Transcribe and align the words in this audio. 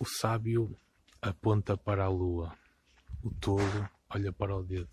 O 0.00 0.04
sábio 0.04 0.76
aponta 1.22 1.76
para 1.76 2.04
a 2.04 2.08
lua, 2.08 2.58
o 3.22 3.30
tolo 3.30 3.88
olha 4.10 4.32
para 4.32 4.56
o 4.56 4.62
dedo. 4.62 4.90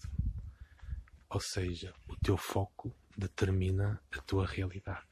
Ou 1.28 1.40
seja, 1.40 1.92
o 2.08 2.16
teu 2.18 2.38
foco 2.38 2.96
determina 3.18 4.00
a 4.12 4.22
tua 4.22 4.46
realidade. 4.46 5.11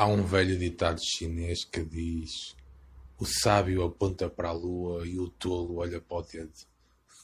Há 0.00 0.06
um 0.06 0.22
velho 0.22 0.56
ditado 0.56 1.00
chinês 1.02 1.64
que 1.64 1.84
diz: 1.84 2.54
O 3.18 3.26
sábio 3.26 3.82
aponta 3.82 4.30
para 4.30 4.50
a 4.50 4.52
lua 4.52 5.04
e 5.04 5.18
o 5.18 5.28
tolo 5.28 5.78
olha 5.78 6.00
para 6.00 6.18
o 6.18 6.22
dedo. 6.22 6.52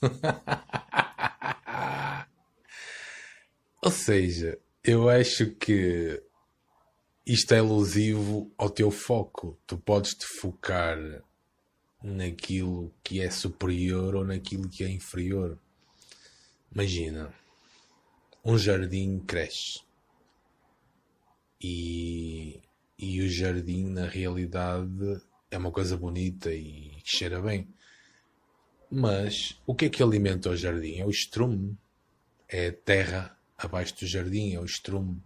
Ou 3.81 3.93
seja, 3.93 4.59
eu 4.83 5.09
acho 5.09 5.53
que 5.53 6.21
isto 7.25 7.55
é 7.55 7.59
elusivo 7.59 8.53
ao 8.59 8.69
teu 8.69 8.91
foco. 8.91 9.57
Tu 9.69 9.79
podes 9.79 10.15
te 10.15 10.27
focar 10.41 10.99
naquilo 12.03 12.93
que 13.05 13.21
é 13.21 13.31
superior 13.31 14.17
ou 14.17 14.25
naquilo 14.25 14.69
que 14.69 14.83
é 14.83 14.89
inferior. 14.89 15.57
Imagina, 16.73 17.33
um 18.45 18.59
jardim 18.59 19.21
cresce 19.21 19.85
e, 21.67 22.61
e 22.99 23.23
o 23.23 23.29
jardim 23.31 23.87
na 23.87 24.07
realidade 24.07 25.23
é 25.51 25.57
uma 25.57 25.71
coisa 25.71 25.97
bonita 25.97 26.53
e 26.53 26.93
cheira 27.03 27.41
bem. 27.41 27.67
Mas 28.91 29.59
o 29.67 29.75
que 29.75 29.87
é 29.87 29.89
que 29.89 30.03
alimenta 30.03 30.51
o 30.51 30.57
jardim? 30.57 30.99
É 30.99 31.07
o 31.07 31.11
estrume, 31.11 31.75
é 32.47 32.67
a 32.67 32.73
terra 32.73 33.39
abaixo 33.57 33.99
do 33.99 34.07
jardim, 34.07 34.53
é 34.53 34.61
o 34.61 34.65
estrume. 34.67 35.23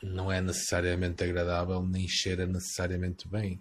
Não 0.00 0.30
é 0.30 0.40
necessariamente 0.40 1.24
agradável 1.24 1.82
nem 1.82 2.06
cheira 2.06 2.46
necessariamente 2.46 3.26
bem. 3.26 3.60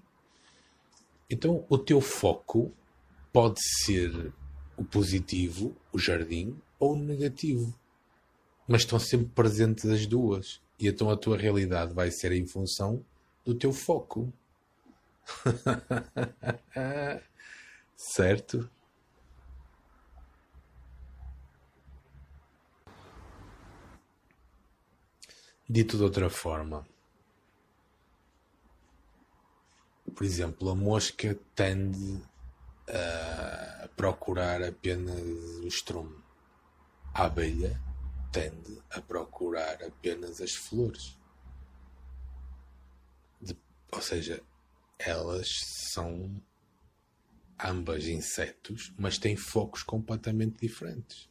Então 1.27 1.65
o 1.67 1.79
teu 1.79 1.99
foco 1.99 2.71
pode 3.33 3.59
ser 3.83 4.31
o 4.77 4.83
positivo, 4.83 5.75
o 5.91 5.97
jardim, 5.97 6.55
ou 6.77 6.93
o 6.93 6.99
negativo. 6.99 7.73
Mas 8.71 8.83
estão 8.83 8.97
sempre 8.97 9.27
presentes 9.27 9.83
as 9.83 10.07
duas. 10.07 10.61
E 10.79 10.87
então 10.87 11.09
a 11.09 11.17
tua 11.17 11.37
realidade 11.37 11.93
vai 11.93 12.09
ser 12.09 12.31
em 12.31 12.47
função 12.47 13.03
do 13.43 13.53
teu 13.53 13.73
foco. 13.73 14.31
certo? 17.97 18.69
Dito 25.69 25.97
de 25.97 26.03
outra 26.03 26.29
forma, 26.29 26.87
por 30.15 30.23
exemplo, 30.23 30.69
a 30.69 30.75
mosca 30.75 31.37
tende 31.53 32.23
a 32.87 33.89
procurar 33.97 34.63
apenas 34.63 35.19
o 35.61 35.67
estrume. 35.67 36.15
A 37.13 37.25
abelha 37.25 37.90
tende 38.31 38.81
a 38.89 39.01
procurar 39.01 39.83
apenas 39.83 40.41
as 40.41 40.53
flores. 40.53 41.17
De, 43.39 43.57
ou 43.91 44.01
seja, 44.01 44.41
elas 44.97 45.49
são 45.63 46.41
ambas 47.63 48.07
insetos, 48.07 48.93
mas 48.97 49.17
têm 49.17 49.35
focos 49.35 49.83
completamente 49.83 50.59
diferentes. 50.61 51.29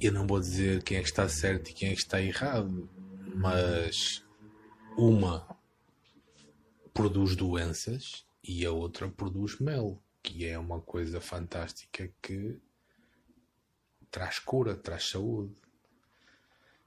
Eu 0.00 0.12
não 0.12 0.26
vou 0.26 0.40
dizer 0.40 0.82
quem 0.82 0.96
é 0.96 1.02
que 1.02 1.08
está 1.08 1.28
certo 1.28 1.70
e 1.70 1.74
quem 1.74 1.90
é 1.90 1.94
que 1.94 2.00
está 2.00 2.22
errado, 2.22 2.88
mas 3.34 4.24
uma 4.96 5.46
produz 6.94 7.36
doenças 7.36 8.24
e 8.42 8.64
a 8.64 8.72
outra 8.72 9.08
produz 9.08 9.58
mel, 9.58 10.02
que 10.22 10.46
é 10.46 10.58
uma 10.58 10.80
coisa 10.80 11.20
fantástica 11.20 12.10
que 12.22 12.58
traz 14.10 14.38
cura, 14.38 14.74
traz 14.74 15.08
saúde. 15.08 15.54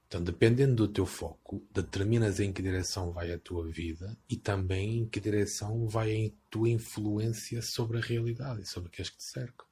Então, 0.06 0.22
dependendo 0.22 0.86
do 0.86 0.92
teu 0.92 1.06
foco, 1.06 1.66
determinas 1.72 2.38
em 2.38 2.52
que 2.52 2.62
direção 2.62 3.10
vai 3.12 3.32
a 3.32 3.38
tua 3.38 3.66
vida 3.66 4.16
e 4.28 4.36
também 4.36 4.98
em 4.98 5.08
que 5.08 5.18
direção 5.18 5.88
vai 5.88 6.26
a 6.26 6.30
tua 6.50 6.68
influência 6.68 7.60
sobre 7.62 7.98
a 7.98 8.00
realidade 8.00 8.62
e 8.62 8.66
sobre 8.66 8.88
aqueles 8.88 9.10
que 9.10 9.16
te 9.16 9.24
cercam. 9.24 9.66